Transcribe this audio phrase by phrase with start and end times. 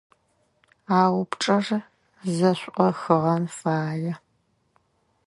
[0.97, 1.65] А упчIэр
[2.35, 4.13] зэшIохыгъэн фае.